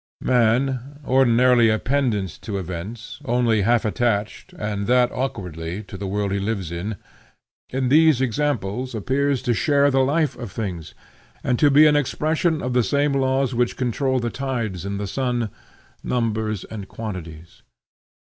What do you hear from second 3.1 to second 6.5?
only half attached, and that awkwardly, to the world he